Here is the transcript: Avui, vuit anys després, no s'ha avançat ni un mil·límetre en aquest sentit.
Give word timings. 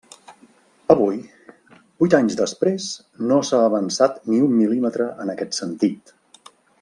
Avui, 0.93 1.19
vuit 2.03 2.15
anys 2.21 2.37
després, 2.41 2.87
no 3.33 3.39
s'ha 3.51 3.61
avançat 3.69 4.19
ni 4.33 4.41
un 4.49 4.57
mil·límetre 4.63 5.11
en 5.25 5.33
aquest 5.35 5.61
sentit. 5.63 6.17